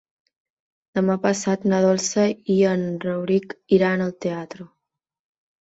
[0.99, 4.71] Demà passat na Dolça i en Rauric iran al teatre.